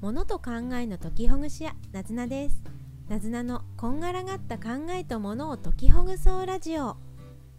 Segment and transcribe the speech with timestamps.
[0.00, 2.62] 物と考えの解きほぐし屋なずなです。
[3.08, 6.96] なずなのこんがらがった考えと物を解きほぐそうラジオ。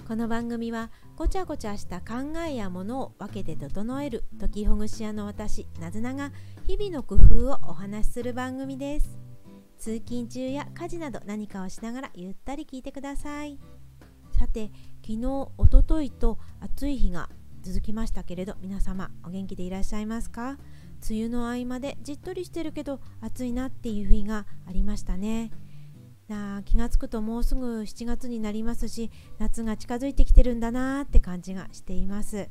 [0.07, 6.31] この番組はごちゃごちゃした考えや物を分けて整える解きほぐし屋の私なずなが
[6.65, 9.19] 日々の工夫をお話しする番組です。
[9.77, 13.59] 通勤中や家事など何かをしながらゆったり聞いてください。
[14.37, 14.71] さて
[15.05, 15.25] 昨日
[15.57, 17.27] おとといと暑い日が
[17.63, 20.57] 続きましたけれど皆様お元気でいらっしゃいますか？
[21.07, 25.51] 梅雨の合間でじっとりしてるけど暑いなっていう日がありましたね。
[26.27, 32.49] な気がつくともうすぐ7月になりますし夏が近づいてきてるんだなって感じがしています。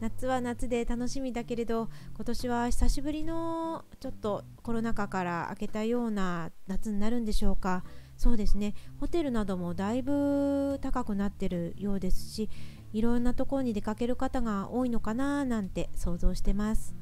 [0.00, 7.84] 夏は夏で楽しみだけれど今年は久しぶりのちょっとコロナ禍から明けたような夏になるんでしょうか。
[8.16, 8.74] そうですね。
[8.98, 12.50] ホテルなどもだいぶ高くなってるようですし
[12.92, 16.94] いろんなところに出かける方が多いのかななんて想像してます。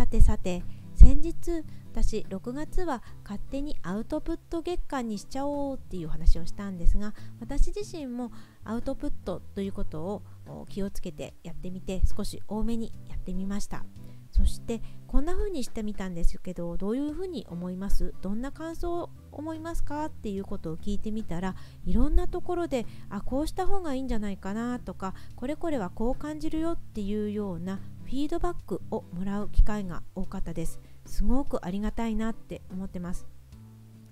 [0.00, 0.62] さてさて
[0.94, 1.62] 先日
[1.92, 8.32] 私6月は勝手にアウトプット月間にしちゃおうっていう話をしたんですが私自身も
[8.64, 10.22] アウトプットということを
[10.70, 13.84] 気をつけてやってみて少し多めにやってみました。
[14.30, 18.14] そしてこんな風にしてみたんですけどどういう風に思います？
[18.22, 20.06] どんな感想を思いますか？
[20.06, 30.80] っていうことを聞いてみたらいろんなところであこうした方がいいんじゃないかなとかこれこれはこう感じるよっていうようなフィードバックをもらう機会が多かったです。
[31.06, 33.28] すごくありがたいなって思ってます。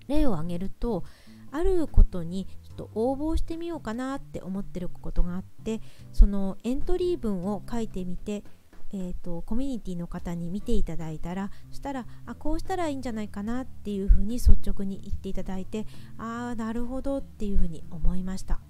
[0.07, 1.03] 例を挙げると
[1.51, 5.81] あることにちょっと応募してみようかなって思ってることがあって
[6.13, 8.45] そのエントリー文を書いてみて
[8.91, 15.85] えーと、コミュニティの方に見ていただいたらそしたらあこうしたらいいんじゃないかなっていうふうに率直に言っていただいて
[16.17, 18.61] ああなるほどっていうふうに思いました。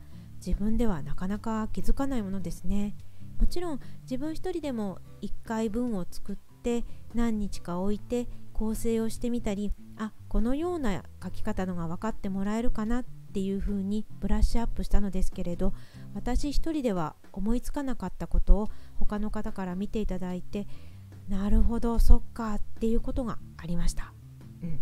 [0.46, 2.96] 自分ではなかなか気づかないものですね。
[3.40, 15.74] もちろん自分一人でも1回文を作って何日か置いて構成をしてみたりあこのような書き方のが分かってもらえるかなっていうふうにブラッシュアップしたのですけれど
[16.14, 18.70] 私一人では思いつかなかったことを
[19.00, 20.68] 他の方から見ていただいて
[21.30, 24.14] なるほどそっかっていうことがありました、
[24.64, 24.80] うん、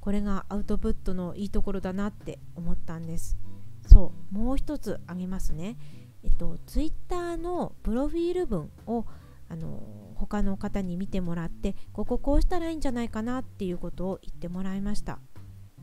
[0.00, 3.38] これがアウトプットのいいところだなって思ったんです。
[3.86, 5.76] そうもう一つあげますね。
[6.24, 9.06] えっとツイッターのプロフィール文を
[9.48, 9.82] あの
[10.14, 15.18] 他の方に見てもらってこここうしたらいいんじゃないかなっていうことを言ってもらいました。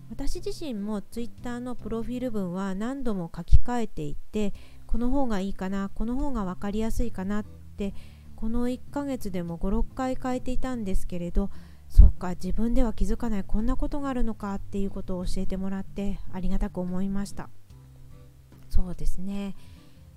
[0.09, 4.53] 私自身も Twitter のプロフィール文は何度も書き換えていて
[4.85, 7.93] この方がいいかなこの方が分かりやすいかなって
[8.37, 11.49] この1ヶ月でも56回変えていたんですけれど
[11.89, 17.49] そっか自分では気づかないこんなことがあるのかっていうことを教えてもらってありがたく思いました。
[18.69, 19.55] そうですね。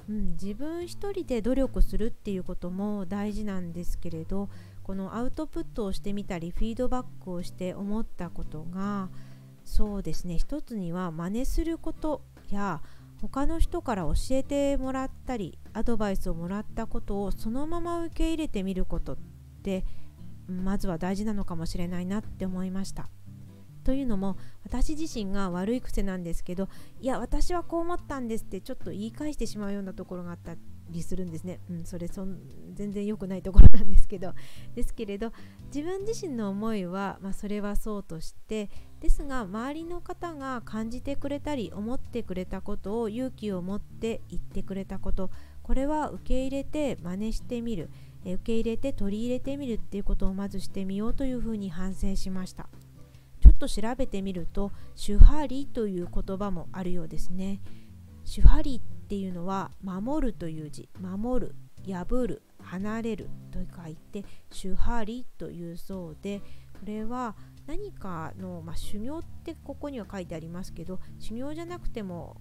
[0.09, 4.49] うん、自分一人で努力するっていうことも大事なんですけれど
[4.83, 9.09] このアウトプットをしてみたりフィードバックをして思ったことが
[9.65, 12.83] そうですね一つには真似することや
[13.21, 19.17] 他の人から教えてもらったりアドバイスをもらったことをそのまま受け入れてみることっ
[19.63, 19.85] て
[20.49, 23.09] まずは大事なのかもしれないなって思いました。
[23.91, 26.69] というのも私自身が悪い癖なんですけど
[27.01, 30.55] いや私はこう思ったんですってちょっと言い返してしまうようなところがあった
[30.89, 32.39] りするんですね、うん、それそん
[32.73, 34.33] 全然良くないところなんですけど
[34.77, 35.33] ですけれど
[35.75, 38.71] 自分自身の思いは、まあ、それはそうとして
[39.01, 45.33] ですが周りの方が感じてくれたり思ってくれたことを勇気を持って言ってくれたこと
[45.65, 47.91] これは受け入れて真似してみる
[48.25, 52.69] 受け入れて取り入れてみるっていうことをまずしてみようというふうに反省しました。
[53.61, 57.61] と調べてみるとシュハリという言葉もあるようですね。
[58.25, 60.89] シュハリっていうのは守るという字。
[61.01, 61.55] 守る
[61.87, 66.45] 破る離れると書いてシュハリというそうでこ
[66.85, 67.35] れは
[67.67, 72.37] 何かの、まあ、修行ってここには書いてありますけど修行じゃなくても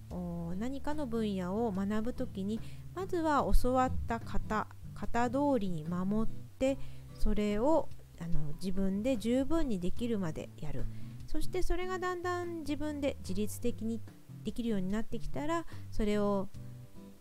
[0.58, 2.60] 何かの分野を学ぶ時に
[2.94, 6.78] まずは教わった型型通りに守って
[7.14, 7.88] それを
[8.20, 10.84] あの自分で十分にできるまでやる。
[11.30, 14.02] そしてそれがだんだん自分で自律的に
[14.42, 16.48] できるようになってきたらそれを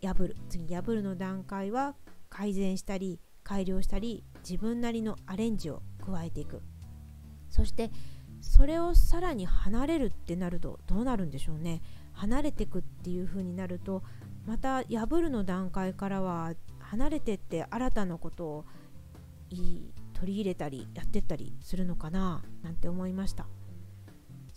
[0.01, 0.35] 破る。
[0.50, 1.95] 次破るの段階は
[2.27, 6.63] 改善したり改良したり自分なりのアレンジを加えていく。
[7.50, 7.91] そして
[8.41, 11.83] それをさらに離れるってなるとどうなるんでしょうね。
[12.13, 14.01] 離れていくっていう風になると
[14.47, 18.65] また破るの段階からは離れてって新たなことを
[19.51, 23.45] 取り入れたりやってったりするのかななんて思いました。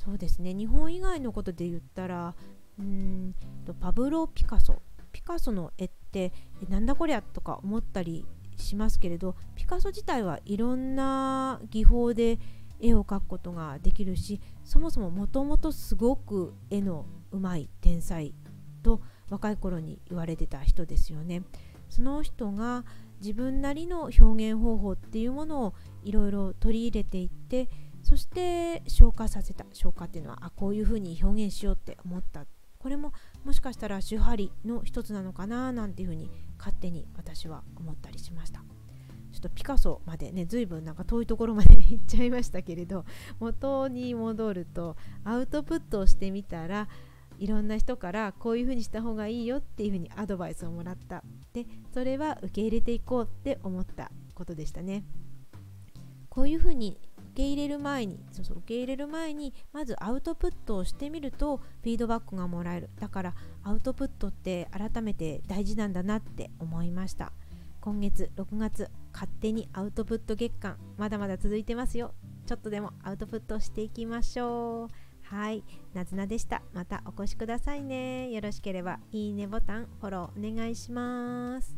[0.04, 2.34] そうですね日本以外のことで言ったら
[2.78, 3.34] うん
[3.64, 4.82] とパブロ・ピカソ
[5.12, 6.32] ピカソの絵って
[6.68, 8.26] なんだこりゃとか思ったり
[8.56, 12.38] しますけれどピカソ自体はいろんな技法で
[12.80, 18.34] 絵を描くことができるしそもそももともとすごく絵のうまい天才
[18.82, 19.00] と
[19.30, 21.42] 若い頃に言われてた人ですよね。
[21.88, 22.84] その人が
[23.20, 27.68] 自分なりの表現方法っていうものをいろいろ取り入れていって
[28.02, 32.46] そして消化させた消化っていうのはあこういうふうに表現しようって思った。
[32.78, 33.12] これも
[33.44, 36.28] もしかしたら手張りの一つなのかななんていうふうに
[36.58, 38.64] 勝手に私は思ったりしました。
[39.32, 43.04] ちょっとピカソまでね随分なんか遠いところまで行っちゃいましたけれど
[43.40, 46.88] 元に戻るとアウトプットをしてみたら
[47.38, 51.24] いろんな人からこういうふうにした方がいいよっていうふうにアドバイスをもらった。
[51.52, 55.04] でそれは受け入れていこうって思ったことでしたね。
[56.28, 56.98] こういうふうに
[57.34, 62.90] け入れる前にそうそう受け入れる前にまずアウトプットをしてみるとフィードバックがもらえる。
[63.00, 67.32] だからアウトプットって改めて大事なんだなって思いました。
[67.80, 72.14] 今月6月勝手にアウトプット月間まだまだ続いてますよ。
[72.46, 74.88] ちょっとでもアウトプットしていきましょう。
[75.22, 75.64] はい。
[75.94, 76.62] なずなでした。
[76.72, 78.30] またお越しくださいね。
[78.30, 81.74] よろしければいいねボタンフォローお願いします。